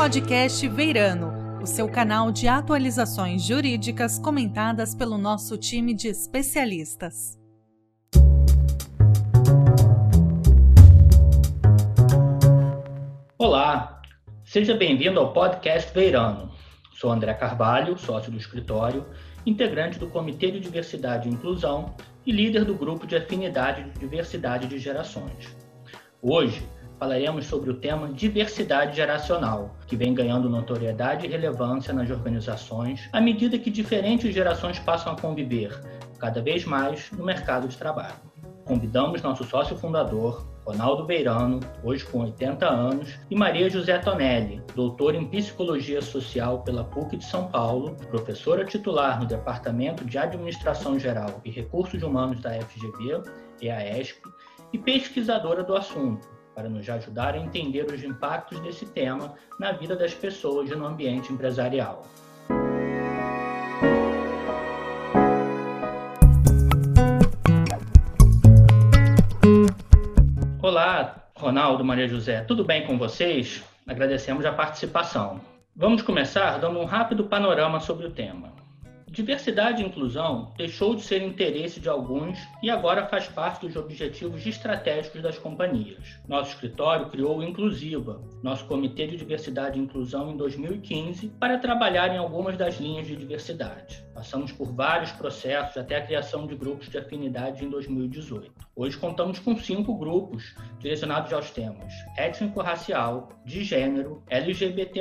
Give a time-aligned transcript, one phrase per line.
[0.00, 7.38] podcast Veirano, o seu canal de atualizações jurídicas comentadas pelo nosso time de especialistas.
[13.36, 14.00] Olá,
[14.42, 16.50] seja bem-vindo ao podcast Veirano.
[16.94, 19.04] Sou André Carvalho, sócio do escritório,
[19.44, 21.94] integrante do Comitê de Diversidade e Inclusão
[22.24, 25.54] e líder do grupo de afinidade de diversidade de gerações.
[26.22, 26.66] Hoje,
[27.00, 33.22] falaremos sobre o tema diversidade geracional, que vem ganhando notoriedade e relevância nas organizações à
[33.22, 35.80] medida que diferentes gerações passam a conviver
[36.18, 38.20] cada vez mais no mercado de trabalho.
[38.66, 45.16] Convidamos nosso sócio fundador, Ronaldo Beirano, hoje com 80 anos, e Maria José Tonelli, doutora
[45.16, 51.40] em Psicologia Social pela PUC de São Paulo, professora titular no Departamento de Administração Geral
[51.46, 53.22] e Recursos Humanos da FGV,
[53.62, 54.20] EASP,
[54.72, 59.96] e pesquisadora do assunto, para nos ajudar a entender os impactos desse tema na vida
[59.96, 62.02] das pessoas e no ambiente empresarial.
[70.62, 73.64] Olá, Ronaldo, Maria José, tudo bem com vocês?
[73.86, 75.40] Agradecemos a participação.
[75.74, 78.59] Vamos começar dando um rápido panorama sobre o tema.
[79.12, 84.46] Diversidade e inclusão deixou de ser interesse de alguns e agora faz parte dos objetivos
[84.46, 86.20] estratégicos das companhias.
[86.28, 92.14] Nosso escritório criou o Inclusiva, nosso Comitê de Diversidade e Inclusão, em 2015, para trabalhar
[92.14, 94.00] em algumas das linhas de diversidade.
[94.14, 98.52] Passamos por vários processos até a criação de grupos de afinidade em 2018.
[98.76, 105.00] Hoje contamos com cinco grupos direcionados aos temas étnico-racial, de gênero, LGBT,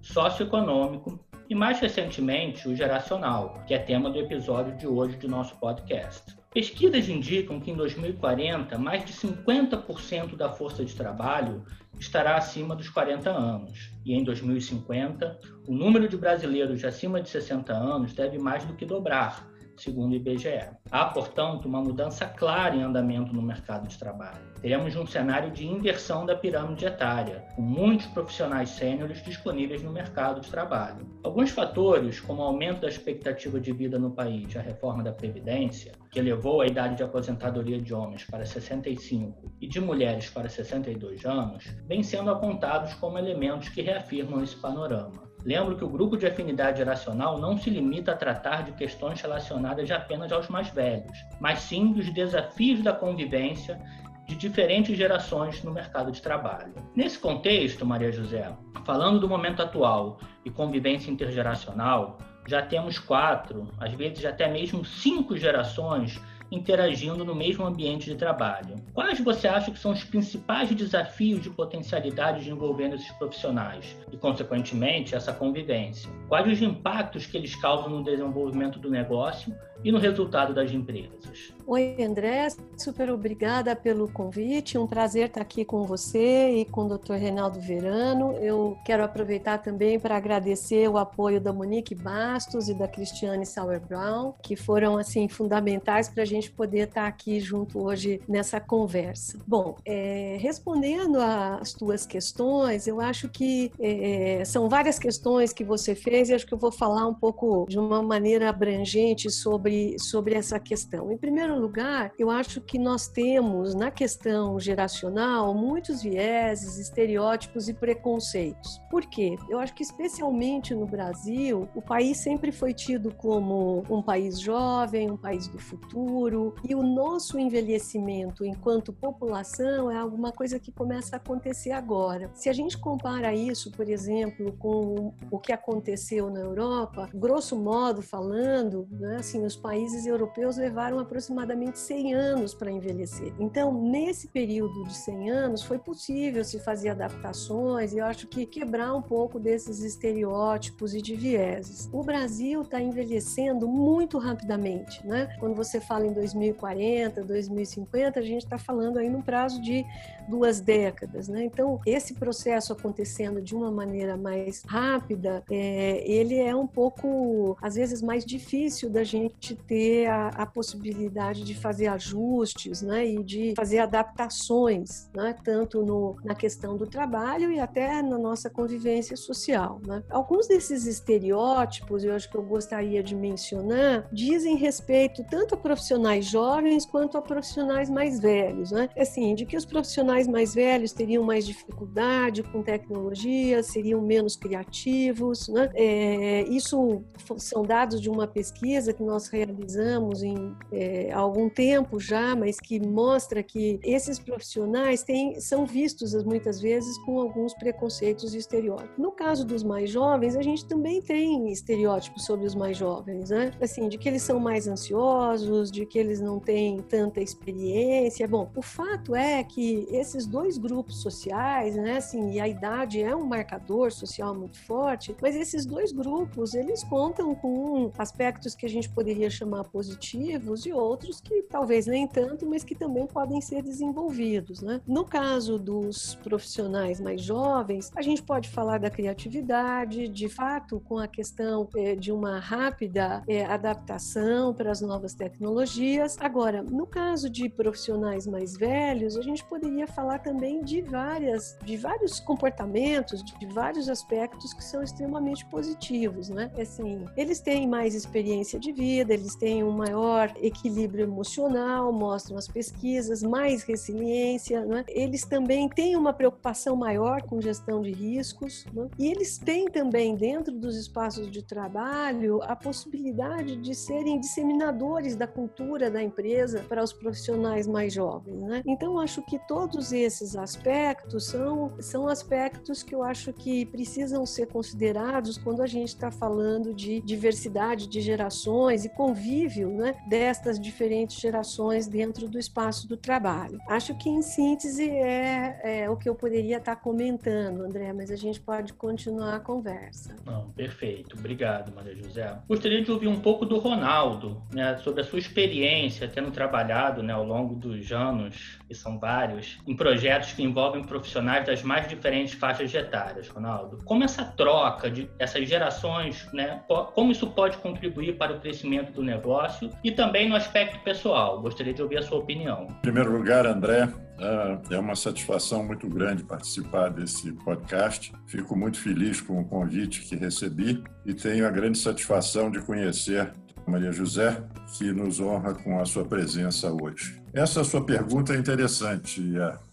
[0.00, 1.18] socioeconômico
[1.52, 6.34] e mais recentemente o geracional, que é tema do episódio de hoje do nosso podcast.
[6.50, 11.62] Pesquisas indicam que em 2040, mais de 50% da força de trabalho
[12.00, 13.92] estará acima dos 40 anos.
[14.02, 18.86] E em 2050, o número de brasileiros acima de 60 anos deve mais do que
[18.86, 20.70] dobrar, segundo o IBGE.
[20.90, 24.52] Há, portanto, uma mudança clara em andamento no mercado de trabalho.
[24.60, 30.40] Teremos um cenário de inversão da pirâmide etária, com muitos profissionais sêniores disponíveis no mercado
[30.40, 31.06] de trabalho.
[31.24, 35.12] Alguns fatores, como o aumento da expectativa de vida no país e a reforma da
[35.12, 40.48] Previdência, que elevou a idade de aposentadoria de homens para 65 e de mulheres para
[40.48, 45.31] 62 anos, vêm sendo apontados como elementos que reafirmam esse panorama.
[45.44, 49.90] Lembro que o grupo de afinidade geracional não se limita a tratar de questões relacionadas
[49.90, 53.80] apenas aos mais velhos, mas sim dos desafios da convivência
[54.26, 56.72] de diferentes gerações no mercado de trabalho.
[56.94, 58.52] Nesse contexto, Maria José,
[58.84, 65.36] falando do momento atual e convivência intergeracional, já temos quatro, às vezes até mesmo cinco
[65.36, 66.20] gerações
[66.52, 68.76] interagindo no mesmo ambiente de trabalho.
[68.92, 74.18] Quais você acha que são os principais desafios de potencialidade de envolvendo esses profissionais e,
[74.18, 76.10] consequentemente, essa convivência?
[76.28, 79.54] Quais os impactos que eles causam no desenvolvimento do negócio
[79.84, 81.52] e no resultado das empresas?
[81.66, 84.78] Oi, André, super obrigada pelo convite.
[84.78, 87.14] Um prazer estar aqui com você e com o Dr.
[87.14, 88.32] Reinaldo Verano.
[88.34, 93.80] Eu quero aproveitar também para agradecer o apoio da Monique Bastos e da Cristiane Sauer
[93.80, 99.38] Brown, que foram assim fundamentais para a gente poder estar aqui junto hoje nessa conversa.
[99.46, 105.94] Bom, é, respondendo às tuas questões, eu acho que é, são várias questões que você
[105.94, 110.34] fez e acho que eu vou falar um pouco de uma maneira abrangente sobre, sobre
[110.34, 111.10] essa questão.
[111.12, 117.74] Em primeiro lugar, eu acho que nós temos na questão geracional muitos vieses, estereótipos e
[117.74, 118.80] preconceitos.
[118.90, 119.36] Por quê?
[119.48, 125.10] Eu acho que especialmente no Brasil, o país sempre foi tido como um país jovem,
[125.10, 126.31] um país do futuro,
[126.68, 132.30] e o nosso envelhecimento enquanto população é alguma coisa que começa a acontecer agora.
[132.34, 138.02] Se a gente compara isso, por exemplo, com o que aconteceu na Europa, grosso modo
[138.02, 143.32] falando, né, assim, os países europeus levaram aproximadamente 100 anos para envelhecer.
[143.38, 148.46] Então, nesse período de 100 anos, foi possível se fazer adaptações e eu acho que
[148.46, 151.88] quebrar um pouco desses estereótipos e de vieses.
[151.92, 155.28] O Brasil está envelhecendo muito rapidamente, né?
[155.38, 159.84] Quando você fala em 2040, 2050, a gente está falando aí num prazo de
[160.28, 161.44] duas décadas, né?
[161.44, 167.74] Então, esse processo acontecendo de uma maneira mais rápida, é, ele é um pouco, às
[167.74, 173.54] vezes, mais difícil da gente ter a, a possibilidade de fazer ajustes né, e de
[173.56, 179.80] fazer adaptações, né, tanto no, na questão do trabalho e até na nossa convivência social.
[179.86, 180.02] Né.
[180.10, 186.26] Alguns desses estereótipos, eu acho que eu gostaria de mencionar, dizem respeito tanto a profissionais
[186.26, 188.88] jovens quanto a profissionais mais velhos, né?
[188.96, 195.48] Assim, de que os profissionais mais velhos teriam mais dificuldade com tecnologia, seriam menos criativos,
[195.48, 195.70] né?
[195.74, 197.02] É, isso
[197.36, 202.58] são dados de uma pesquisa que nós realizamos em é, há algum tempo já, mas
[202.58, 208.98] que mostra que esses profissionais têm, são vistos muitas vezes com alguns preconceitos e estereótipos.
[208.98, 213.52] No caso dos mais jovens, a gente também tem estereótipos sobre os mais jovens, né?
[213.60, 218.26] Assim, de que eles são mais ansiosos, de que eles não têm tanta experiência.
[218.26, 223.14] Bom, o fato é que esses dois grupos sociais, né, assim, e a idade é
[223.16, 228.68] um marcador social muito forte, mas esses dois grupos, eles contam com aspectos que a
[228.68, 233.62] gente poderia chamar positivos e outros que talvez nem tanto, mas que também podem ser
[233.62, 234.80] desenvolvidos, né?
[234.86, 240.98] No caso dos profissionais mais jovens, a gente pode falar da criatividade, de fato, com
[240.98, 246.16] a questão é, de uma rápida é, adaptação para as novas tecnologias.
[246.20, 251.76] Agora, no caso de profissionais mais velhos, a gente poderia falar também de várias, de
[251.76, 256.50] vários comportamentos, de vários aspectos que são extremamente positivos, né?
[256.58, 262.48] Assim, eles têm mais experiência de vida, eles têm um maior equilíbrio emocional, mostram as
[262.48, 264.84] pesquisas, mais resiliência, né?
[264.88, 268.88] Eles também têm uma preocupação maior com gestão de riscos, né?
[268.98, 275.26] e eles têm também dentro dos espaços de trabalho a possibilidade de serem disseminadores da
[275.26, 278.62] cultura da empresa para os profissionais mais jovens, né?
[278.66, 284.46] Então acho que todos esses aspectos são são aspectos que eu acho que precisam ser
[284.46, 291.18] considerados quando a gente está falando de diversidade de gerações e convívio, né, destas diferentes
[291.18, 293.58] gerações dentro do espaço do trabalho.
[293.68, 298.10] Acho que em síntese é, é o que eu poderia estar tá comentando, André, mas
[298.10, 300.16] a gente pode continuar a conversa.
[300.24, 301.16] Não, perfeito.
[301.18, 302.38] Obrigado, Maria José.
[302.48, 307.12] Gostaria de ouvir um pouco do Ronaldo, né, sobre a sua experiência tendo trabalhado né,
[307.12, 312.34] ao longo dos anos, que são vários, em projetos que envolvem profissionais das mais diferentes
[312.34, 313.78] faixas etárias, Ronaldo.
[313.84, 316.60] Como essa troca de essas gerações, né,
[316.94, 321.40] como isso pode contribuir para o crescimento do negócio e também no aspecto pessoal?
[321.40, 322.66] Gostaria de ouvir a sua opinião.
[322.70, 323.88] Em primeiro lugar, André,
[324.18, 328.12] é, é uma satisfação muito grande participar desse podcast.
[328.26, 333.32] Fico muito feliz com o convite que recebi e tenho a grande satisfação de conhecer
[333.66, 334.42] Maria José,
[334.76, 337.21] que nos honra com a sua presença hoje.
[337.34, 339.22] Essa sua pergunta é interessante,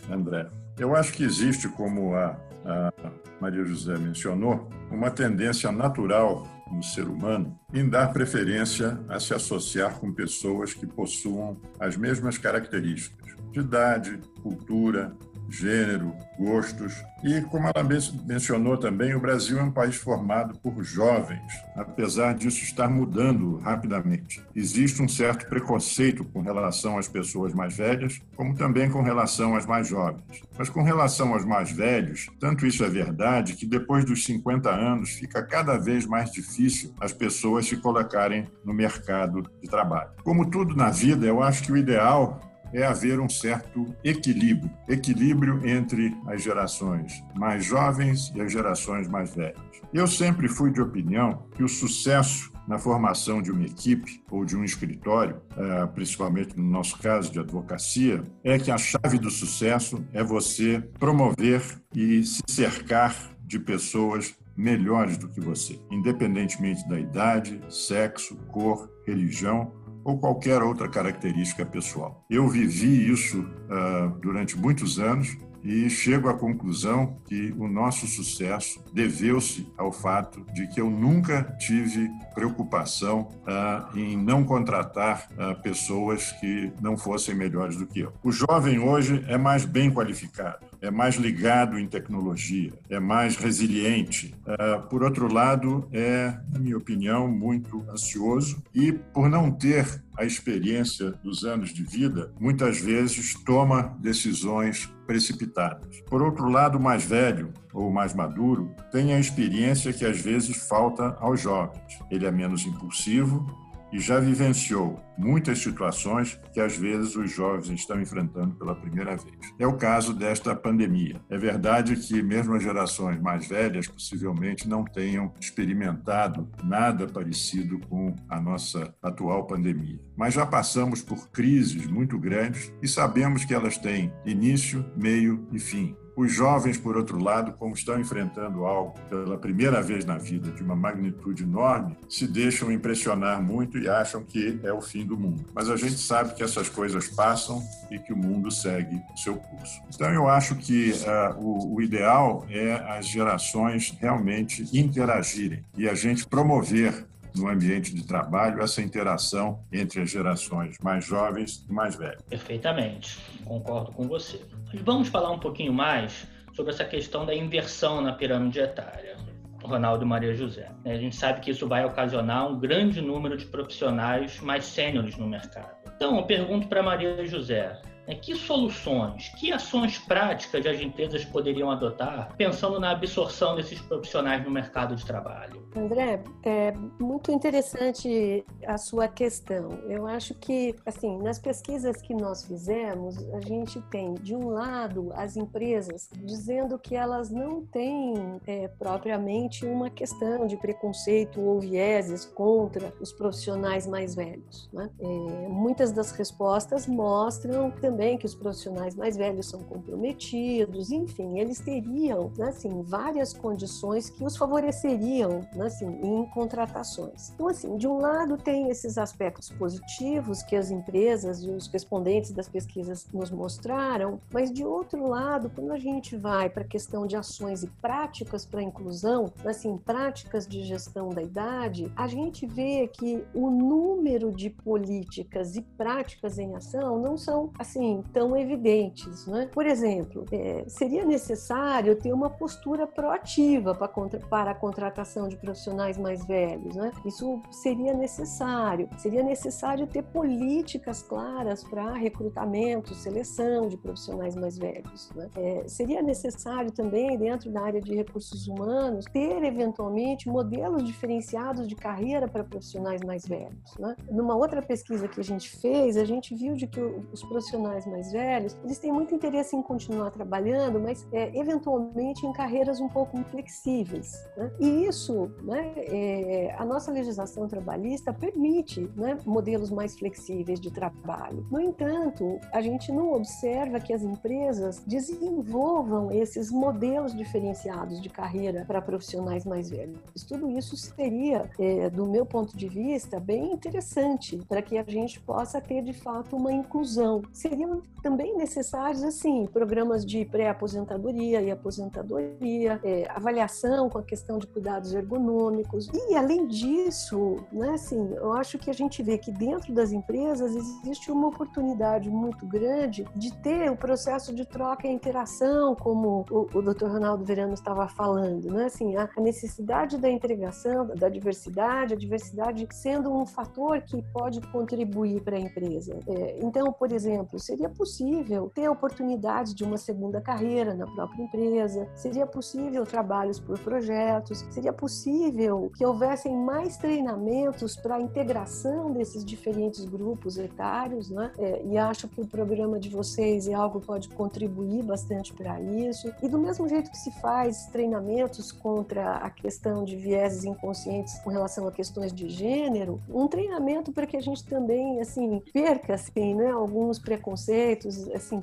[0.09, 0.47] André.
[0.77, 2.93] Eu acho que existe, como a, a
[3.41, 9.99] Maria José mencionou, uma tendência natural no ser humano em dar preferência a se associar
[9.99, 15.13] com pessoas que possuam as mesmas características de idade, cultura,
[15.51, 17.03] gênero, gostos.
[17.23, 17.87] E, como ela
[18.25, 21.41] mencionou também, o Brasil é um país formado por jovens,
[21.75, 24.41] apesar disso estar mudando rapidamente.
[24.55, 29.65] Existe um certo preconceito com relação às pessoas mais velhas, como também com relação às
[29.65, 30.41] mais jovens.
[30.57, 35.11] Mas com relação aos mais velhos, tanto isso é verdade que depois dos 50 anos
[35.11, 40.11] fica cada vez mais difícil as pessoas se colocarem no mercado de trabalho.
[40.23, 45.67] Como tudo na vida, eu acho que o ideal é haver um certo equilíbrio equilíbrio
[45.67, 49.59] entre as gerações mais jovens e as gerações mais velhas.
[49.93, 54.55] Eu sempre fui de opinião que o sucesso na formação de uma equipe ou de
[54.55, 60.05] um escritório, eh, principalmente no nosso caso de advocacia, é que a chave do sucesso
[60.13, 61.63] é você promover
[61.95, 69.71] e se cercar de pessoas melhores do que você, independentemente da idade, sexo, cor, religião
[70.09, 72.25] ou qualquer outra característica pessoal.
[72.29, 78.83] Eu vivi isso uh, durante muitos anos e chego à conclusão que o nosso sucesso
[78.93, 86.31] deveu-se ao fato de que eu nunca tive preocupação uh, em não contratar uh, pessoas
[86.33, 88.13] que não fossem melhores do que eu.
[88.23, 94.33] O jovem hoje é mais bem qualificado, é mais ligado em tecnologia, é mais resiliente.
[94.45, 100.25] Uh, por outro lado, é, na minha opinião, muito ansioso e, por não ter a
[100.25, 106.01] experiência dos anos de vida, muitas vezes toma decisões precipitadas.
[106.09, 110.67] Por outro lado, o mais velho ou mais maduro tem a experiência que às vezes
[110.67, 111.99] falta aos jovens.
[112.11, 113.45] Ele é menos impulsivo,
[113.91, 119.53] e já vivenciou muitas situações que às vezes os jovens estão enfrentando pela primeira vez.
[119.59, 121.21] É o caso desta pandemia.
[121.29, 128.15] É verdade que mesmo as gerações mais velhas possivelmente não tenham experimentado nada parecido com
[128.29, 133.77] a nossa atual pandemia, mas já passamos por crises muito grandes e sabemos que elas
[133.77, 135.95] têm início, meio e fim.
[136.19, 140.61] Os jovens, por outro lado, como estão enfrentando algo pela primeira vez na vida de
[140.61, 145.45] uma magnitude enorme, se deixam impressionar muito e acham que é o fim do mundo.
[145.55, 149.79] Mas a gente sabe que essas coisas passam e que o mundo segue seu curso.
[149.95, 155.93] Então, eu acho que uh, o, o ideal é as gerações realmente interagirem e a
[155.93, 161.95] gente promover no ambiente de trabalho essa interação entre as gerações mais jovens e mais
[161.95, 162.21] velhas.
[162.23, 164.41] Perfeitamente, concordo com você.
[164.71, 169.17] Mas vamos falar um pouquinho mais sobre essa questão da inversão na pirâmide etária.
[169.63, 170.69] Ronaldo Maria José.
[170.85, 175.27] A gente sabe que isso vai ocasionar um grande número de profissionais mais sêniores no
[175.27, 175.77] mercado.
[175.95, 181.69] Então, eu pergunto para Maria José: né, que soluções, que ações práticas as empresas poderiam
[181.69, 185.63] adotar pensando na absorção desses profissionais no mercado de trabalho?
[185.75, 189.69] André, é muito interessante a sua questão.
[189.87, 195.11] Eu acho que, assim, nas pesquisas que nós fizemos, a gente tem, de um lado,
[195.13, 202.25] as empresas dizendo que elas não têm é, propriamente uma questão de preconceito ou vieses
[202.25, 204.67] contra os profissionais mais velhos.
[204.73, 204.89] Né?
[204.99, 205.05] É,
[205.47, 211.59] muitas das respostas mostram também também que os profissionais mais velhos são comprometidos, enfim, eles
[211.59, 217.31] teriam, né, assim, várias condições que os favoreceriam, né, assim, em contratações.
[217.31, 222.31] Então, assim, de um lado tem esses aspectos positivos que as empresas e os respondentes
[222.31, 227.05] das pesquisas nos mostraram, mas de outro lado, quando a gente vai para a questão
[227.05, 232.87] de ações e práticas para inclusão, assim, práticas de gestão da idade, a gente vê
[232.87, 239.25] que o número de políticas e práticas em ação não são assim assim tão evidentes.
[239.25, 239.49] Né?
[239.51, 245.35] Por exemplo, é, seria necessário ter uma postura proativa para, contra, para a contratação de
[245.35, 246.75] profissionais mais velhos.
[246.75, 246.91] Né?
[247.05, 248.89] Isso seria necessário.
[248.97, 255.09] Seria necessário ter políticas claras para recrutamento, seleção de profissionais mais velhos.
[255.15, 255.29] Né?
[255.35, 261.75] É, seria necessário também, dentro da área de recursos humanos, ter eventualmente modelos diferenciados de
[261.75, 263.77] carreira para profissionais mais velhos.
[263.77, 263.95] Né?
[264.11, 266.79] Numa outra pesquisa que a gente fez, a gente viu de que
[267.11, 272.25] os profissionais profissionais mais velhos, eles têm muito interesse em continuar trabalhando, mas é, eventualmente
[272.25, 274.13] em carreiras um pouco flexíveis.
[274.35, 274.51] Né?
[274.59, 281.45] E isso, né, é, a nossa legislação trabalhista permite né, modelos mais flexíveis de trabalho.
[281.51, 288.65] No entanto, a gente não observa que as empresas desenvolvam esses modelos diferenciados de carreira
[288.65, 289.99] para profissionais mais velhos.
[290.27, 295.19] Tudo isso seria, é, do meu ponto de vista, bem interessante para que a gente
[295.19, 297.21] possa ter de fato uma inclusão.
[297.31, 297.58] Seria
[298.01, 304.93] também necessários, assim, programas de pré-aposentadoria e aposentadoria, é, avaliação com a questão de cuidados
[304.93, 305.89] ergonômicos.
[305.93, 310.55] E, além disso, né, assim, eu acho que a gente vê que dentro das empresas
[310.55, 316.47] existe uma oportunidade muito grande de ter o processo de troca e interação, como o,
[316.53, 316.85] o Dr.
[316.85, 318.65] Ronaldo Verano estava falando, né?
[318.65, 324.41] Assim, a, a necessidade da integração, da diversidade, a diversidade sendo um fator que pode
[324.51, 325.99] contribuir para a empresa.
[326.07, 331.23] É, então, por exemplo, seria possível ter a oportunidade de uma segunda carreira na própria
[331.23, 338.91] empresa, seria possível trabalhos por projetos, seria possível que houvessem mais treinamentos para a integração
[338.91, 341.31] desses diferentes grupos etários, né?
[341.39, 345.59] É, e acho que o programa de vocês é algo que pode contribuir bastante para
[345.59, 346.13] isso.
[346.21, 351.31] E do mesmo jeito que se faz treinamentos contra a questão de vieses inconscientes com
[351.31, 356.35] relação a questões de gênero, um treinamento para que a gente também assim perca assim,
[356.35, 358.41] né, alguns preconceitos preconceitos assim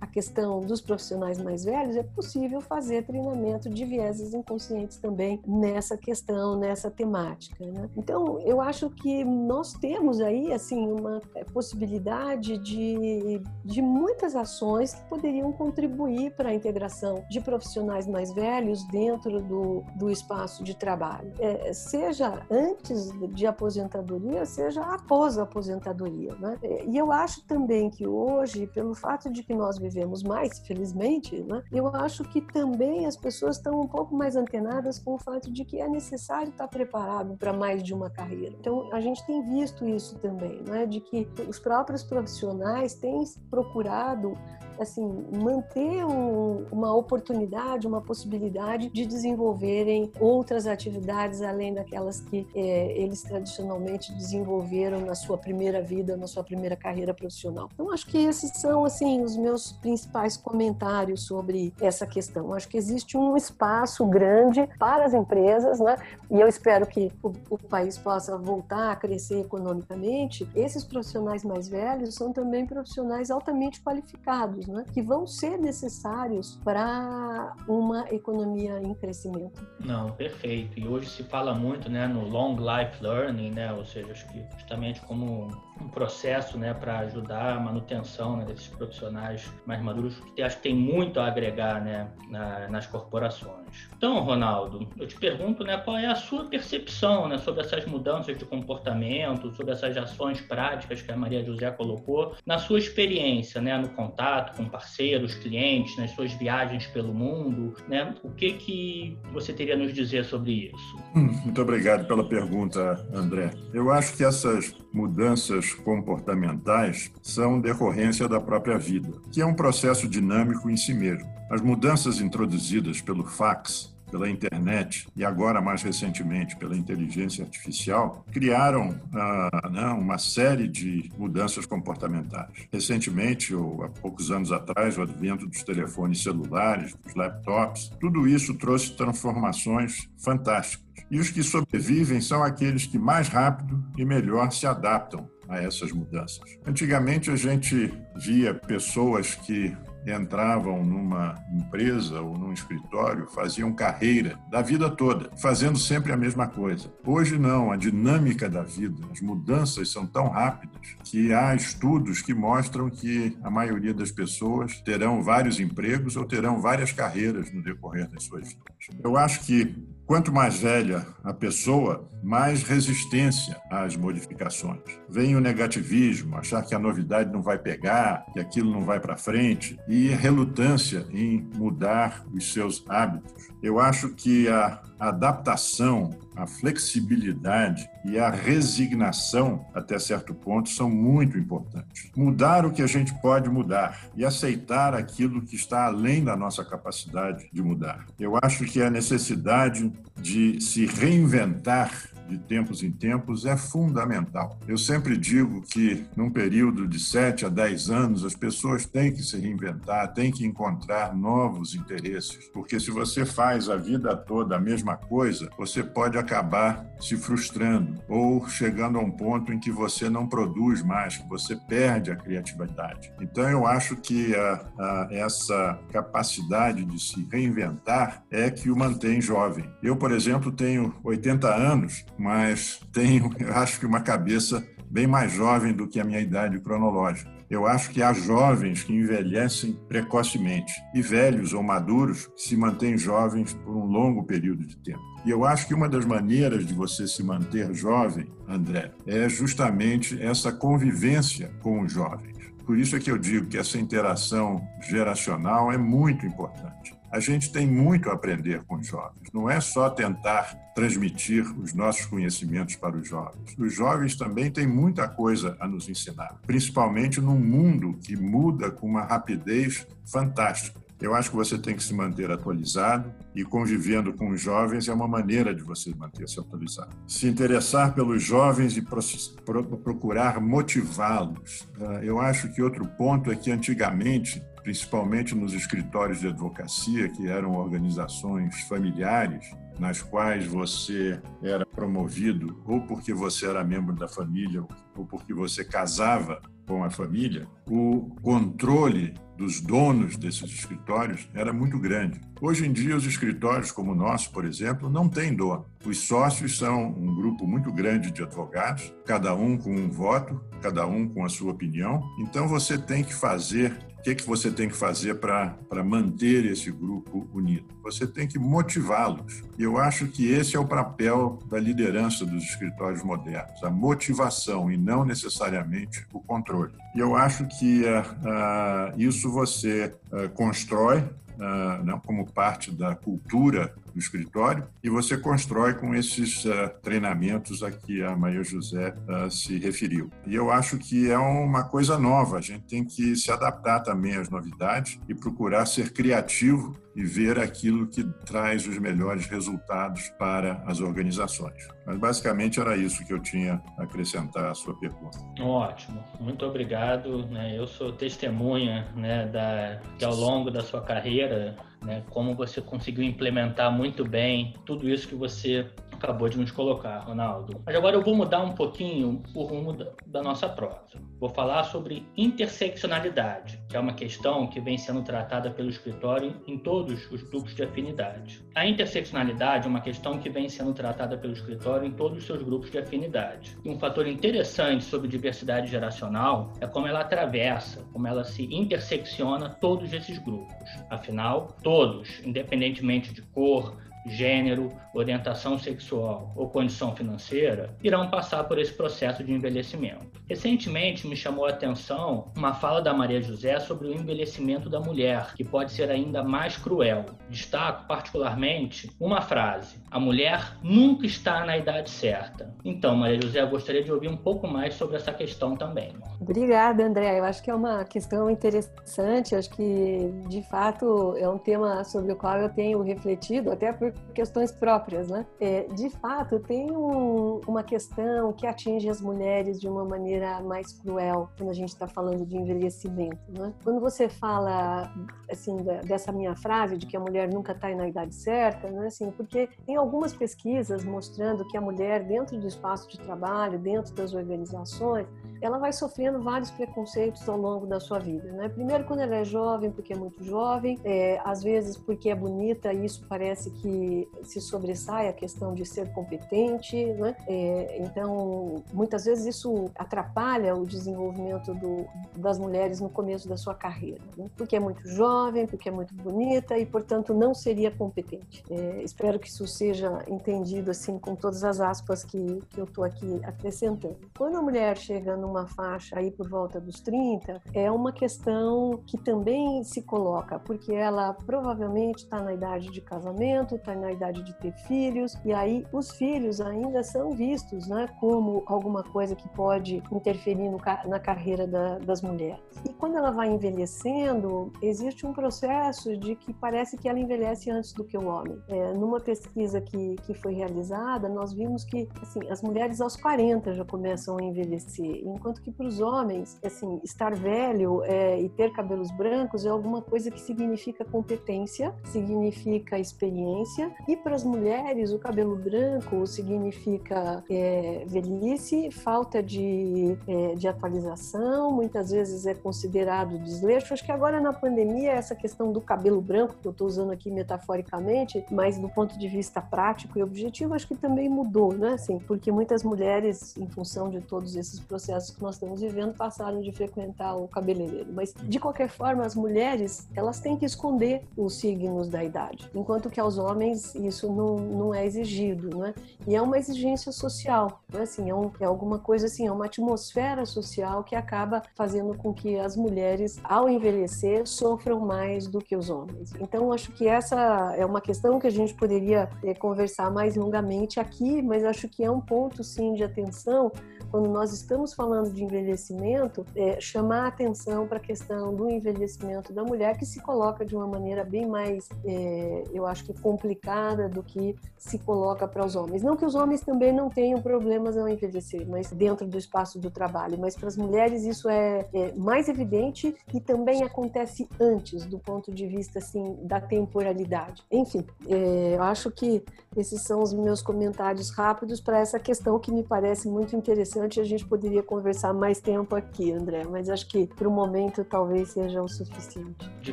[0.00, 5.96] a questão dos profissionais mais velhos, é possível fazer treinamento de vieses inconscientes também nessa
[5.96, 7.64] questão, nessa temática.
[7.64, 7.88] Né?
[7.96, 14.94] Então, eu acho que nós temos aí assim uma é, possibilidade de, de muitas ações
[14.94, 20.76] que poderiam contribuir para a integração de profissionais mais velhos dentro do, do espaço de
[20.76, 26.34] trabalho, é, seja antes de aposentadoria, seja após a aposentadoria.
[26.36, 26.58] Né?
[26.88, 31.62] E eu acho também que hoje, pelo fato de que nós vivemos mais, felizmente, né,
[31.70, 35.64] eu acho que também as pessoas estão um pouco mais antenadas com o fato de
[35.64, 38.54] que é necessário estar preparado para mais de uma carreira.
[38.58, 44.36] Então, a gente tem visto isso também, né, de que os próprios profissionais têm procurado
[44.78, 53.00] assim, manter um, uma oportunidade, uma possibilidade de desenvolverem outras atividades além daquelas que é,
[53.00, 57.68] eles tradicionalmente desenvolveram na sua primeira vida, na sua primeira carreira profissional.
[57.72, 62.52] Então, acho que esses são assim os meus principais comentários sobre essa questão.
[62.52, 65.96] Acho que existe um espaço grande para as empresas, né?
[66.30, 70.48] E eu espero que o, o país possa voltar a crescer economicamente.
[70.54, 74.84] Esses profissionais mais velhos são também profissionais altamente qualificados, né?
[74.92, 79.66] Que vão ser necessários para uma economia em crescimento.
[79.80, 80.78] Não, perfeito.
[80.78, 83.72] E hoje se fala muito, né, no long life learning, né?
[83.72, 85.48] Ou seja, acho que justamente como
[85.80, 90.62] um processo né, para ajudar a manutenção né, desses profissionais mais maduros, que acho que
[90.64, 93.88] tem muito a agregar né, na, nas corporações.
[93.96, 98.36] Então, Ronaldo, eu te pergunto né, qual é a sua percepção né, sobre essas mudanças
[98.36, 103.76] de comportamento, sobre essas ações práticas que a Maria José colocou, na sua experiência, né,
[103.78, 109.52] no contato com parceiros, clientes, nas suas viagens pelo mundo, né, o que, que você
[109.52, 110.96] teria a nos dizer sobre isso?
[111.14, 113.50] Hum, muito obrigado pela pergunta, André.
[113.72, 120.08] Eu acho que essas mudanças comportamentais são decorrência da própria vida, que é um processo
[120.08, 121.28] dinâmico em si mesmo.
[121.50, 129.00] As mudanças introduzidas pelo fax, pela internet e agora mais recentemente pela inteligência artificial criaram
[129.14, 132.68] ah, né, uma série de mudanças comportamentais.
[132.70, 138.54] Recentemente, ou há poucos anos atrás, o advento dos telefones celulares, dos laptops, tudo isso
[138.54, 140.82] trouxe transformações fantásticas.
[141.10, 145.92] E os que sobrevivem são aqueles que mais rápido e melhor se adaptam a essas
[145.92, 146.58] mudanças.
[146.66, 154.60] Antigamente a gente via pessoas que entravam numa empresa ou num escritório, faziam carreira da
[154.60, 156.92] vida toda, fazendo sempre a mesma coisa.
[157.06, 162.34] Hoje não, a dinâmica da vida, as mudanças são tão rápidas que há estudos que
[162.34, 168.08] mostram que a maioria das pessoas terão vários empregos ou terão várias carreiras no decorrer
[168.08, 168.64] das suas vidas.
[169.02, 169.74] Eu acho que
[170.12, 174.82] Quanto mais velha a pessoa, mais resistência às modificações.
[175.08, 179.16] Vem o negativismo, achar que a novidade não vai pegar, que aquilo não vai para
[179.16, 183.48] frente, e relutância em mudar os seus hábitos.
[183.62, 191.36] Eu acho que a adaptação, a flexibilidade e a resignação, até certo ponto, são muito
[191.36, 192.10] importantes.
[192.16, 196.64] Mudar o que a gente pode mudar e aceitar aquilo que está além da nossa
[196.64, 198.06] capacidade de mudar.
[198.18, 201.90] Eu acho que a necessidade de se reinventar
[202.32, 204.58] de tempos em tempos é fundamental.
[204.66, 209.22] Eu sempre digo que, num período de 7 a 10 anos, as pessoas têm que
[209.22, 214.60] se reinventar, têm que encontrar novos interesses, porque se você faz a vida toda a
[214.60, 220.08] mesma coisa, você pode acabar se frustrando ou chegando a um ponto em que você
[220.08, 223.12] não produz mais, que você perde a criatividade.
[223.20, 229.20] Então, eu acho que a, a, essa capacidade de se reinventar é que o mantém
[229.20, 229.68] jovem.
[229.82, 235.32] Eu, por exemplo, tenho 80 anos, mas tenho, eu acho que uma cabeça bem mais
[235.32, 237.30] jovem do que a minha idade cronológica.
[237.50, 242.96] Eu acho que há jovens que envelhecem precocemente e velhos ou maduros que se mantêm
[242.96, 245.00] jovens por um longo período de tempo.
[245.24, 250.20] E eu acho que uma das maneiras de você se manter jovem, André, é justamente
[250.22, 252.36] essa convivência com os jovens.
[252.64, 257.52] Por isso é que eu digo que essa interação geracional é muito importante a gente
[257.52, 259.28] tem muito a aprender com os jovens.
[259.34, 263.54] Não é só tentar transmitir os nossos conhecimentos para os jovens.
[263.58, 268.86] Os jovens também têm muita coisa a nos ensinar, principalmente num mundo que muda com
[268.86, 270.80] uma rapidez fantástica.
[271.02, 274.94] Eu acho que você tem que se manter atualizado e convivendo com os jovens é
[274.94, 276.90] uma maneira de você manter-se atualizado.
[277.08, 281.68] Se interessar pelos jovens e procurar motivá-los.
[281.80, 287.28] Ah, eu acho que outro ponto é que antigamente principalmente nos escritórios de advocacia, que
[287.28, 294.64] eram organizações familiares, nas quais você era promovido ou porque você era membro da família
[294.96, 301.78] ou porque você casava com a família, o controle dos donos desses escritórios era muito
[301.78, 302.20] grande.
[302.40, 305.66] Hoje em dia, os escritórios como o nosso, por exemplo, não têm dono.
[305.84, 310.86] Os sócios são um grupo muito grande de advogados, cada um com um voto, cada
[310.86, 312.02] um com a sua opinião.
[312.20, 316.72] Então, você tem que fazer o que, que você tem que fazer para manter esse
[316.72, 317.66] grupo unido?
[317.84, 319.44] Você tem que motivá-los.
[319.56, 324.70] E eu acho que esse é o papel da liderança dos escritórios modernos, a motivação
[324.70, 326.72] e não necessariamente o controle.
[326.94, 331.04] E eu acho que uh, uh, isso você uh, constrói
[331.42, 337.70] uh, como parte da cultura do escritório e você constrói com esses uh, treinamentos a
[337.70, 340.10] que a Maria José uh, se referiu.
[340.26, 344.16] E eu acho que é uma coisa nova, a gente tem que se adaptar também
[344.16, 350.62] às novidades e procurar ser criativo e ver aquilo que traz os melhores resultados para
[350.66, 351.68] as organizações.
[351.86, 355.18] Mas basicamente era isso que eu tinha a acrescentar à sua pergunta.
[355.40, 357.26] Ótimo, muito obrigado.
[357.26, 357.58] Né?
[357.58, 363.04] Eu sou testemunha né, da, que ao longo da sua carreira, né, como você conseguiu
[363.04, 365.70] implementar muito bem tudo isso que você
[366.02, 367.62] acabou de nos colocar, Ronaldo.
[367.64, 369.72] Mas agora eu vou mudar um pouquinho o rumo
[370.06, 371.00] da, nossa prosa.
[371.18, 376.58] Vou falar sobre interseccionalidade, que é uma questão que vem sendo tratada pelo escritório em
[376.58, 378.44] todos os grupos de afinidade.
[378.54, 382.42] A interseccionalidade é uma questão que vem sendo tratada pelo escritório em todos os seus
[382.42, 383.56] grupos de afinidade.
[383.64, 389.50] E um fator interessante sobre diversidade geracional é como ela atravessa, como ela se intersecciona
[389.60, 390.68] todos esses grupos.
[390.90, 398.72] Afinal, todos, independentemente de cor, gênero, orientação sexual ou condição financeira, irão passar por esse
[398.72, 400.20] processo de envelhecimento.
[400.28, 405.34] Recentemente me chamou a atenção uma fala da Maria José sobre o envelhecimento da mulher,
[405.34, 407.04] que pode ser ainda mais cruel.
[407.28, 412.54] Destaco particularmente uma frase: A mulher nunca está na idade certa.
[412.64, 415.92] Então, Maria José, eu gostaria de ouvir um pouco mais sobre essa questão também.
[416.20, 417.18] Obrigada, André.
[417.18, 422.12] Eu acho que é uma questão interessante, acho que de fato é um tema sobre
[422.12, 423.72] o qual eu tenho refletido, até
[424.14, 425.26] questões próprias, né?
[425.40, 430.72] É, de fato, tem um, uma questão que atinge as mulheres de uma maneira mais
[430.72, 433.52] cruel quando a gente está falando de envelhecimento, né?
[433.64, 434.92] Quando você fala,
[435.30, 438.86] assim, dessa minha frase de que a mulher nunca está na idade certa, né?
[438.86, 443.94] Assim, porque tem algumas pesquisas mostrando que a mulher dentro do espaço de trabalho, dentro
[443.94, 445.06] das organizações,
[445.42, 448.48] ela vai sofrendo vários preconceitos ao longo da sua vida, né?
[448.48, 452.72] Primeiro quando ela é jovem, porque é muito jovem, é, às vezes porque é bonita,
[452.72, 457.16] isso parece que se sobressai a questão de ser competente, né?
[457.26, 463.54] É, então, muitas vezes isso atrapalha o desenvolvimento do, das mulheres no começo da sua
[463.54, 464.30] carreira, né?
[464.36, 468.44] porque é muito jovem, porque é muito bonita e, portanto, não seria competente.
[468.48, 472.84] É, espero que isso seja entendido assim com todas as aspas que, que eu estou
[472.84, 473.96] aqui acrescentando.
[474.16, 478.82] Quando a mulher chega num uma faixa aí por volta dos 30, é uma questão
[478.86, 484.22] que também se coloca, porque ela provavelmente está na idade de casamento, está na idade
[484.22, 489.28] de ter filhos, e aí os filhos ainda são vistos né, como alguma coisa que
[489.30, 492.40] pode interferir no, na carreira da, das mulheres.
[492.68, 497.72] E quando ela vai envelhecendo, existe um processo de que parece que ela envelhece antes
[497.72, 498.38] do que o homem.
[498.48, 503.54] É, numa pesquisa que, que foi realizada, nós vimos que assim, as mulheres aos 40
[503.54, 508.52] já começam a envelhecer, enquanto que para os homens, assim, estar velho é, e ter
[508.52, 514.98] cabelos brancos é alguma coisa que significa competência, significa experiência, e para as mulheres o
[514.98, 523.72] cabelo branco significa é, velhice, falta de, é, de atualização, muitas vezes é considerado desleixo.
[523.72, 527.12] Acho que agora na pandemia essa questão do cabelo branco, que eu estou usando aqui
[527.12, 531.74] metaforicamente, mas do ponto de vista prático e objetivo, acho que também mudou, né?
[531.74, 536.40] Assim, porque muitas mulheres, em função de todos esses processos que nós estamos vivendo passaram
[536.40, 537.92] de frequentar o cabeleireiro.
[537.92, 542.90] Mas, de qualquer forma, as mulheres, elas têm que esconder os signos da idade, enquanto
[542.90, 545.74] que aos homens isso não, não é exigido, né?
[546.06, 547.82] E é uma exigência social, né?
[547.82, 552.12] assim, é, um, é alguma coisa assim, é uma atmosfera social que acaba fazendo com
[552.12, 556.12] que as mulheres, ao envelhecer, sofram mais do que os homens.
[556.20, 560.80] Então, acho que essa é uma questão que a gente poderia é, conversar mais longamente
[560.80, 563.52] aqui, mas acho que é um ponto, sim, de atenção
[563.92, 569.42] quando nós estamos falando de envelhecimento, é, chamar atenção para a questão do envelhecimento da
[569.42, 574.02] mulher, que se coloca de uma maneira bem mais, é, eu acho que complicada do
[574.02, 575.82] que se coloca para os homens.
[575.82, 579.70] Não que os homens também não tenham problemas ao envelhecer, mas dentro do espaço do
[579.70, 584.98] trabalho, mas para as mulheres isso é, é mais evidente e também acontece antes, do
[584.98, 587.42] ponto de vista assim da temporalidade.
[587.50, 589.24] Enfim, é, eu acho que
[589.56, 594.00] esses são os meus comentários rápidos para essa questão que me parece muito interessante interessante,
[594.00, 594.81] a gente poderia conversar
[595.14, 599.48] mais tempo aqui, André, mas acho que para o momento talvez seja o suficiente.
[599.60, 599.72] De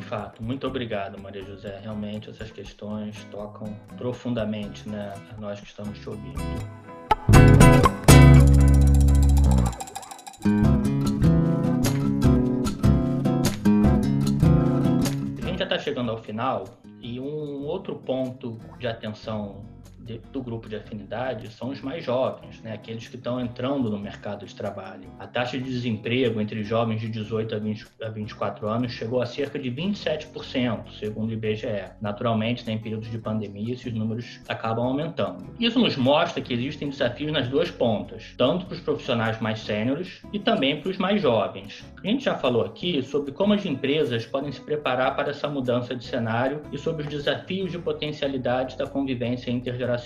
[0.00, 1.78] fato, muito obrigado, Maria José.
[1.82, 6.40] Realmente essas questões tocam profundamente né, a nós que estamos te ouvindo.
[15.38, 16.64] A gente já está chegando ao final
[17.00, 19.69] e um outro ponto de atenção
[20.10, 22.72] de, do grupo de afinidade são os mais jovens, né?
[22.72, 25.08] aqueles que estão entrando no mercado de trabalho.
[25.18, 29.26] A taxa de desemprego entre jovens de 18 a, 20, a 24 anos chegou a
[29.26, 31.92] cerca de 27%, segundo o IBGE.
[32.00, 35.54] Naturalmente, né, em períodos de pandemia, esses números acabam aumentando.
[35.58, 40.22] Isso nos mostra que existem desafios nas duas pontas, tanto para os profissionais mais sêniores
[40.32, 41.84] e também para os mais jovens.
[42.02, 45.94] A gente já falou aqui sobre como as empresas podem se preparar para essa mudança
[45.94, 49.99] de cenário e sobre os desafios de potencialidade da convivência intergeracional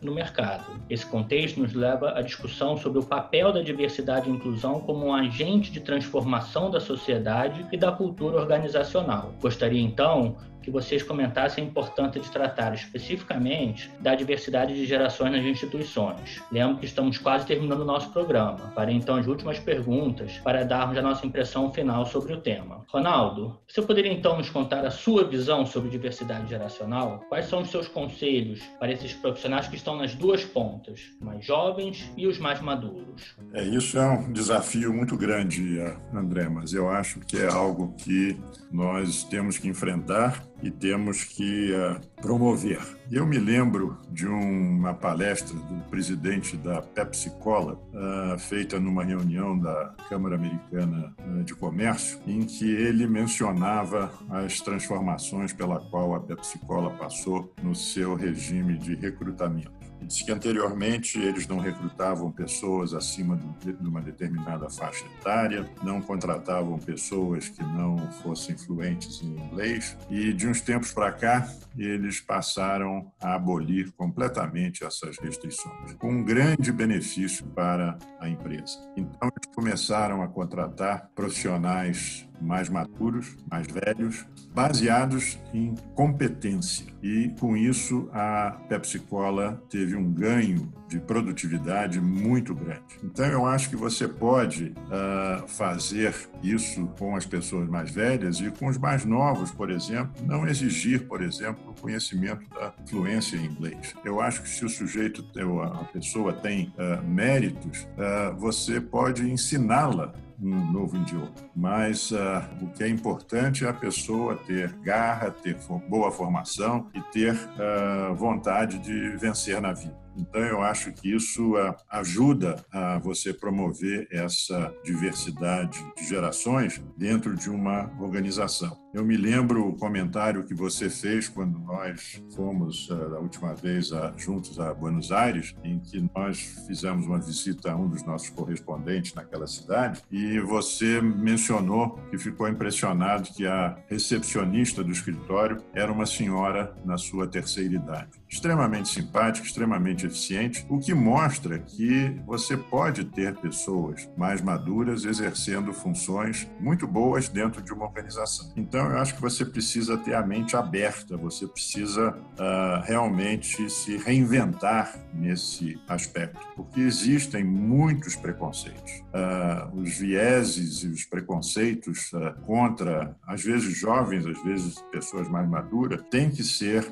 [0.00, 0.64] no mercado.
[0.88, 5.14] Esse contexto nos leva à discussão sobre o papel da diversidade e inclusão como um
[5.14, 9.32] agente de transformação da sociedade e da cultura organizacional.
[9.40, 15.44] Gostaria então que vocês comentassem a importância de tratar especificamente da diversidade de gerações nas
[15.44, 16.42] instituições.
[16.50, 18.72] Lembro que estamos quase terminando o nosso programa.
[18.74, 22.84] Farei então as últimas perguntas para darmos a nossa impressão final sobre o tema.
[22.88, 27.20] Ronaldo, você poderia então nos contar a sua visão sobre diversidade geracional?
[27.28, 32.10] Quais são os seus conselhos para esses profissionais que estão nas duas pontas, mais jovens
[32.16, 33.36] e os mais maduros?
[33.52, 35.78] É, isso é um desafio muito grande,
[36.12, 38.36] André, mas eu acho que é algo que
[38.72, 42.80] nós temos que enfrentar e temos que uh, promover.
[43.10, 49.58] Eu me lembro de uma palestra do presidente da Pepsi Cola, uh, feita numa reunião
[49.58, 56.20] da Câmara Americana uh, de Comércio, em que ele mencionava as transformações pela qual a
[56.20, 59.75] Pepsi Cola passou no seu regime de recrutamento.
[60.02, 66.78] Disse que anteriormente eles não recrutavam pessoas acima de uma determinada faixa etária, não contratavam
[66.78, 73.12] pessoas que não fossem fluentes em inglês e de uns tempos para cá eles passaram
[73.20, 78.78] a abolir completamente essas restrições, com um grande benefício para a empresa.
[78.96, 86.86] Então eles começaram a contratar profissionais mais maduros, mais velhos, baseados em competência.
[87.02, 92.82] E com isso a Pepsi Cola teve um ganho de produtividade muito grande.
[93.02, 98.50] Então eu acho que você pode uh, fazer isso com as pessoas mais velhas e
[98.50, 103.46] com os mais novos, por exemplo, não exigir, por exemplo, o conhecimento da fluência em
[103.46, 103.94] inglês.
[104.04, 105.24] Eu acho que se o sujeito,
[105.62, 111.32] a pessoa tem uh, méritos, uh, você pode ensiná-la um novo idioma.
[111.54, 115.56] Mas uh, o que é importante é a pessoa ter garra, ter
[115.88, 120.05] boa formação e ter uh, vontade de vencer na vida.
[120.16, 127.34] Então, eu acho que isso uh, ajuda a você promover essa diversidade de gerações dentro
[127.34, 128.76] de uma organização.
[128.94, 133.92] Eu me lembro o comentário que você fez quando nós fomos, uh, a última vez,
[133.92, 138.30] uh, juntos a Buenos Aires, em que nós fizemos uma visita a um dos nossos
[138.30, 145.92] correspondentes naquela cidade, e você mencionou que ficou impressionado que a recepcionista do escritório era
[145.92, 148.10] uma senhora na sua terceira idade.
[148.28, 155.72] Extremamente simpática, extremamente eficiente, o que mostra que você pode ter pessoas mais maduras exercendo
[155.72, 158.52] funções muito boas dentro de uma organização.
[158.56, 163.96] Então, eu acho que você precisa ter a mente aberta, você precisa uh, realmente se
[163.96, 169.02] reinventar nesse aspecto, porque existem muitos preconceitos.
[169.12, 175.48] Uh, os vieses e os preconceitos uh, contra, às vezes jovens, às vezes pessoas mais
[175.48, 176.86] maduras, têm que ser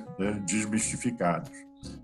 [0.47, 1.51] desmistificados.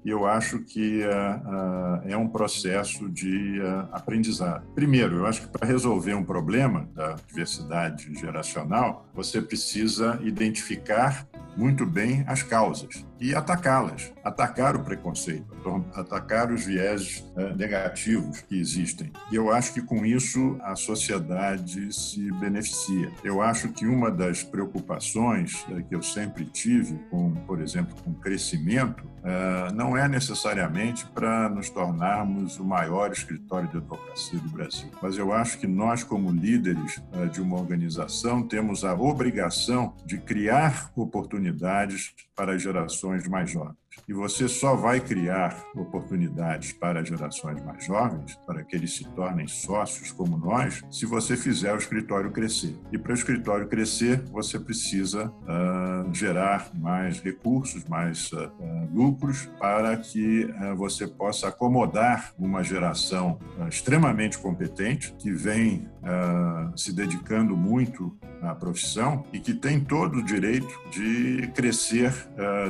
[0.05, 4.67] E eu acho que uh, uh, é um processo de uh, aprendizado.
[4.75, 11.85] Primeiro, eu acho que para resolver um problema da diversidade geracional, você precisa identificar muito
[11.85, 15.45] bem as causas e atacá-las, atacar o preconceito,
[15.95, 17.23] atacar os viés
[17.57, 19.13] negativos que existem.
[19.31, 23.11] E eu acho que com isso a sociedade se beneficia.
[23.23, 29.05] Eu acho que uma das preocupações que eu sempre tive com, por exemplo, com crescimento,
[29.71, 35.33] não é necessariamente para nos tornarmos o maior escritório de advocacia do Brasil, mas eu
[35.33, 37.01] acho que nós, como líderes
[37.33, 43.77] de uma organização, temos a obrigação de criar oportunidades para as gerações mais jovens.
[44.09, 49.05] E você só vai criar oportunidades para as gerações mais jovens, para que eles se
[49.11, 52.77] tornem sócios como nós, se você fizer o escritório crescer.
[52.93, 58.51] E para o escritório crescer, você precisa uh, gerar mais recursos, mais uh,
[58.93, 65.89] lucros, para que uh, você possa acomodar uma geração extremamente competente, que vem
[66.77, 72.13] se dedicando muito à profissão e que tem todo o direito de crescer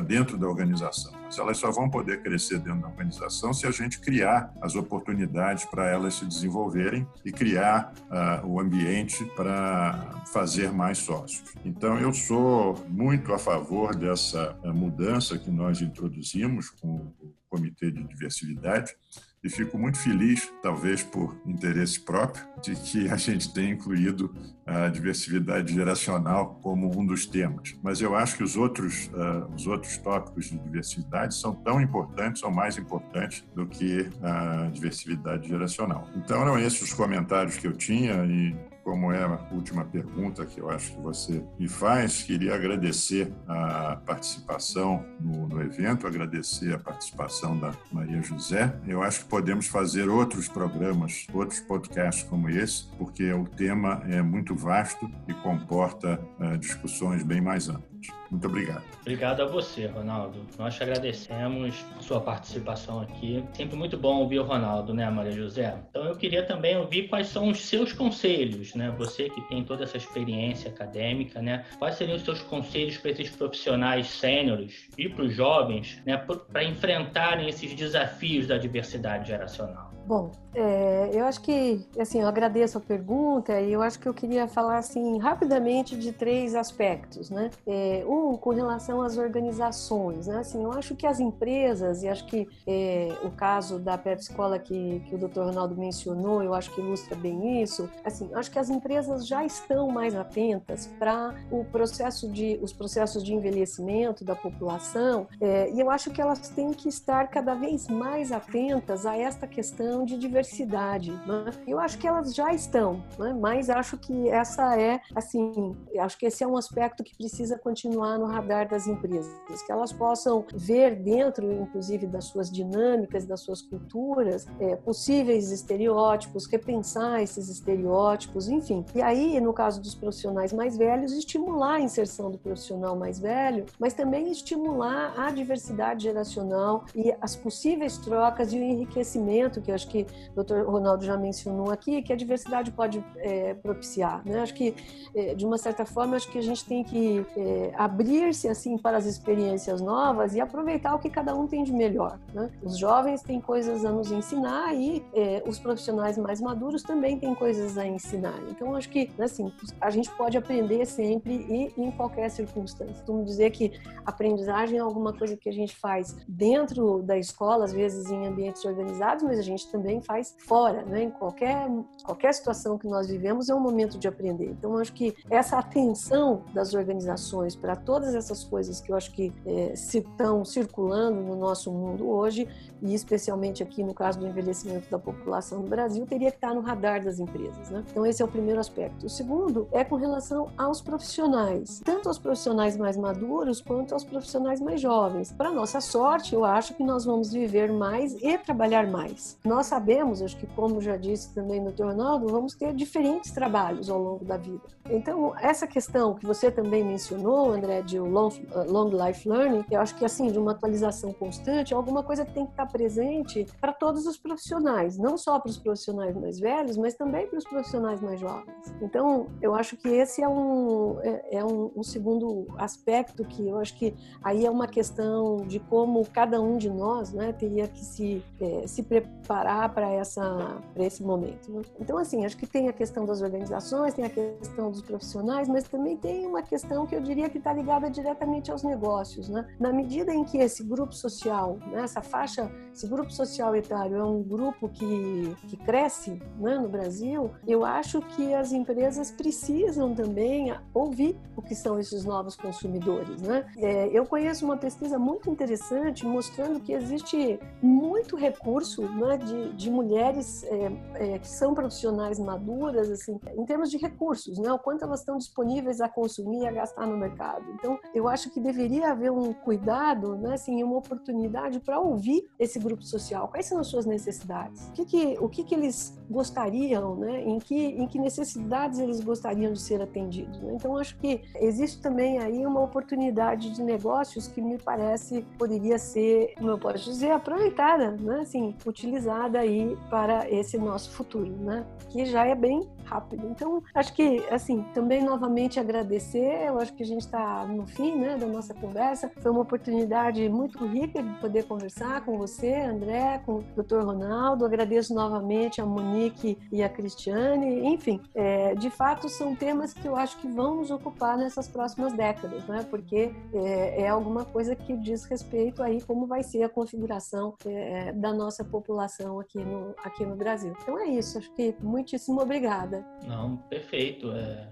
[0.05, 4.53] dentro da organização elas só vão poder crescer dentro da organização se a gente criar
[4.61, 11.43] as oportunidades para elas se desenvolverem e criar uh, o ambiente para fazer mais sócios.
[11.65, 18.03] Então, eu sou muito a favor dessa mudança que nós introduzimos com o Comitê de
[18.03, 18.95] Diversidade
[19.43, 24.33] e fico muito feliz, talvez por interesse próprio, de que a gente tenha incluído
[24.65, 27.75] a diversidade geracional como um dos temas.
[27.81, 32.43] Mas eu acho que os outros, uh, os outros tópicos de diversidade são tão importantes
[32.43, 36.07] ou mais importantes do que a diversidade geracional.
[36.15, 40.59] Então, eram esses os comentários que eu tinha e como é a última pergunta que
[40.59, 46.79] eu acho que você me faz, queria agradecer a participação no, no, evento, agradecer a
[46.79, 48.75] participação da Maria José.
[48.87, 54.21] Eu acho que podemos fazer outros programas, outros podcasts como esse, porque o tema é
[54.21, 57.90] muito vasto e comporta uh, discussões bem mais amplas.
[58.29, 58.83] Muito obrigado.
[59.01, 60.45] Obrigado a você, Ronaldo.
[60.57, 63.43] Nós te agradecemos a sua participação aqui.
[63.53, 65.77] Sempre muito bom ouvir o Ronaldo, né, Maria José?
[65.89, 68.93] Então eu queria também ouvir quais são os seus conselhos, né?
[68.97, 71.65] Você que tem toda essa experiência acadêmica, né?
[71.77, 76.63] Quais seriam os seus conselhos para esses profissionais sêniores e para os jovens, né, para
[76.63, 79.90] enfrentarem esses desafios da diversidade geracional?
[80.05, 84.13] Bom, é, eu acho que, assim, eu agradeço a pergunta e eu acho que eu
[84.13, 87.49] queria falar, assim, rapidamente de três aspectos, né?
[87.65, 90.39] É, um, com relação às organizações, né?
[90.39, 94.59] Assim, eu acho que as empresas, e acho que é, o caso da Pepsi Cola
[94.59, 95.41] que, que o Dr.
[95.41, 99.87] Ronaldo mencionou, eu acho que ilustra bem isso, assim, acho que as empresas já estão
[99.87, 105.89] mais atentas para o processo de, os processos de envelhecimento da população é, e eu
[105.89, 111.11] acho que elas têm que estar cada vez mais atentas a esta questão de diversidade.
[111.25, 111.51] Né?
[111.67, 113.35] Eu acho que elas já estão, né?
[113.39, 118.17] mas acho que essa é, assim, acho que esse é um aspecto que precisa continuar
[118.17, 119.31] no radar das empresas,
[119.65, 126.45] que elas possam ver dentro, inclusive, das suas dinâmicas, das suas culturas, é, possíveis estereótipos,
[126.45, 128.85] repensar esses estereótipos, enfim.
[128.95, 133.65] E aí, no caso dos profissionais mais velhos, estimular a inserção do profissional mais velho,
[133.79, 139.75] mas também estimular a diversidade geracional e as possíveis trocas e o enriquecimento que eu
[139.81, 140.63] acho que o Dr.
[140.65, 144.21] Ronaldo já mencionou aqui, que a diversidade pode é, propiciar.
[144.25, 144.41] Né?
[144.41, 144.75] Acho que,
[145.15, 148.97] é, de uma certa forma, acho que a gente tem que é, abrir-se assim para
[148.97, 152.19] as experiências novas e aproveitar o que cada um tem de melhor.
[152.33, 152.49] Né?
[152.63, 157.33] Os jovens têm coisas a nos ensinar e é, os profissionais mais maduros também têm
[157.33, 158.39] coisas a ensinar.
[158.49, 162.93] Então, acho que assim, a gente pode aprender sempre e em qualquer circunstância.
[162.93, 163.71] Costumo dizer que
[164.05, 168.63] aprendizagem é alguma coisa que a gente faz dentro da escola, às vezes em ambientes
[168.65, 171.03] organizados, mas a gente também faz fora, né?
[171.03, 171.69] Em qualquer,
[172.03, 174.49] qualquer situação que nós vivemos é um momento de aprender.
[174.49, 179.33] Então, acho que essa atenção das organizações para todas essas coisas que eu acho que
[179.45, 182.47] é, se estão circulando no nosso mundo hoje,
[182.81, 186.61] e especialmente aqui no caso do envelhecimento da população no Brasil, teria que estar no
[186.61, 187.83] radar das empresas, né?
[187.89, 189.05] Então, esse é o primeiro aspecto.
[189.05, 194.59] O segundo é com relação aos profissionais, tanto aos profissionais mais maduros quanto aos profissionais
[194.59, 195.31] mais jovens.
[195.31, 199.37] Para nossa sorte, eu acho que nós vamos viver mais e trabalhar mais.
[199.45, 201.85] Nós sabemos, acho que como já disse também o Dr.
[201.85, 204.61] Ronaldo, vamos ter diferentes trabalhos ao longo da vida.
[204.89, 209.79] Então, essa questão que você também mencionou, André, de long, uh, long life learning, eu
[209.79, 214.05] acho que assim, de uma atualização constante, alguma coisa tem que estar presente para todos
[214.05, 218.19] os profissionais, não só para os profissionais mais velhos, mas também para os profissionais mais
[218.19, 218.73] jovens.
[218.81, 223.59] Então, eu acho que esse é um, é, é um, um segundo aspecto que eu
[223.59, 227.83] acho que aí é uma questão de como cada um de nós né, teria que
[227.83, 231.61] se, é, se preparar para essa esse momento.
[231.79, 235.63] Então assim, acho que tem a questão das organizações, tem a questão dos profissionais, mas
[235.63, 239.47] também tem uma questão que eu diria que está ligada diretamente aos negócios, né?
[239.59, 244.03] Na medida em que esse grupo social, né, essa faixa, esse grupo social etário é
[244.03, 250.53] um grupo que, que cresce né, no Brasil, eu acho que as empresas precisam também
[250.73, 253.45] ouvir o que são esses novos consumidores, né?
[253.57, 259.69] É, eu conheço uma pesquisa muito interessante mostrando que existe muito recurso né, de, de,
[259.69, 264.51] mulheres é, é, que são profissionais maduras, assim, em termos de recursos, né?
[264.51, 267.45] O quanto elas estão disponíveis a consumir e a gastar no mercado.
[267.53, 270.33] Então, eu acho que deveria haver um cuidado, né?
[270.33, 273.27] Assim, uma oportunidade para ouvir esse grupo social.
[273.27, 274.67] Quais são as suas necessidades?
[274.67, 277.21] O que, que o que, que eles gostariam, né?
[277.21, 280.39] Em que, em que necessidades eles gostariam de ser atendidos?
[280.41, 280.53] Né?
[280.55, 286.33] Então, acho que existe também aí uma oportunidade de negócios que me parece poderia ser,
[286.37, 288.21] como eu posso dizer, aproveitada, né?
[288.21, 291.65] Assim, utilizada caminhada aí para esse nosso futuro, né?
[291.89, 293.25] Que já é bem rápido.
[293.27, 296.47] Então, acho que, assim, também novamente agradecer.
[296.47, 299.09] Eu acho que a gente está no fim, né, da nossa conversa.
[299.21, 303.83] Foi uma oportunidade muito rica de poder conversar com você, André, com o Dr.
[303.85, 304.45] Ronaldo.
[304.45, 307.65] Agradeço novamente a Monique e a Cristiane.
[307.73, 311.93] Enfim, é, de fato, são temas que eu acho que vão nos ocupar nessas próximas
[311.93, 312.65] décadas, né?
[312.69, 317.93] Porque é, é alguma coisa que diz respeito aí como vai ser a configuração é,
[317.93, 320.53] da nossa população aqui no, aqui no Brasil.
[320.61, 321.17] Então é isso.
[321.17, 322.85] Acho que muitíssimo obrigada.
[323.05, 324.11] Não, perfeito.
[324.11, 324.47] É,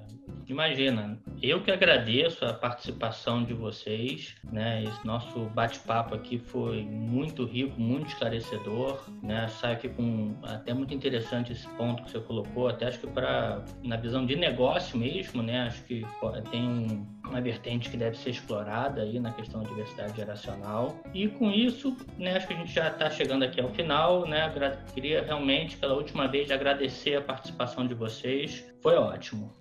[0.47, 4.83] imagina, eu que agradeço a participação de vocês, né?
[4.83, 9.47] Esse nosso bate-papo aqui foi muito rico, muito esclarecedor, né?
[9.47, 13.63] Sai aqui com até muito interessante esse ponto que você colocou, até acho que para
[13.83, 15.61] na visão de negócio mesmo, né?
[15.61, 16.05] Acho que
[16.51, 20.99] tem um, uma vertente que deve ser explorada aí na questão da diversidade geracional.
[21.13, 22.35] E com isso, né?
[22.35, 24.51] Acho que a gente já está chegando aqui ao final, né?
[24.93, 28.65] Queria realmente pela última vez agradecer a participação de vocês.
[28.81, 29.51] Foi ótimo.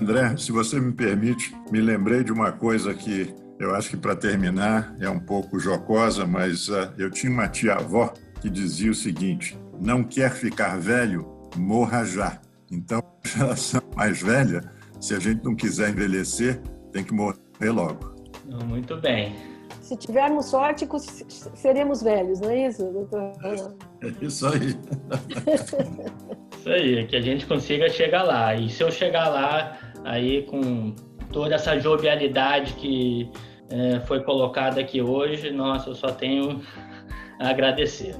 [0.00, 4.16] André, se você me permite, me lembrei de uma coisa que eu acho que para
[4.16, 9.58] terminar é um pouco jocosa, mas uh, eu tinha uma tia-avó que dizia o seguinte:
[9.78, 12.40] não quer ficar velho, morra já.
[12.70, 14.62] Então, geração mais velha,
[14.98, 16.60] se a gente não quiser envelhecer,
[16.92, 18.14] tem que morrer logo.
[18.66, 19.34] Muito bem.
[19.80, 20.86] Se tivermos sorte,
[21.54, 23.32] seremos velhos, não é isso, doutor?
[24.00, 24.76] É isso aí.
[26.56, 28.54] isso aí, que a gente consiga chegar lá.
[28.54, 30.94] E se eu chegar lá, aí com
[31.32, 33.30] toda essa jovialidade que
[33.70, 36.60] é, foi colocada aqui hoje, nossa, eu só tenho
[37.40, 38.14] a agradecer.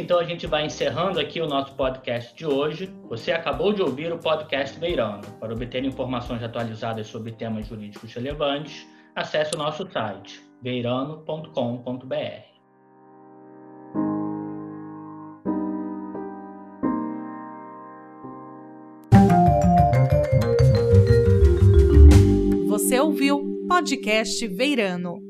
[0.00, 2.90] Então a gente vai encerrando aqui o nosso podcast de hoje.
[3.08, 5.20] Você acabou de ouvir o podcast Beirano.
[5.38, 12.14] Para obter informações atualizadas sobre temas jurídicos relevantes, acesse o nosso site beirano.com.br.
[22.68, 25.29] Você ouviu Podcast Veirano.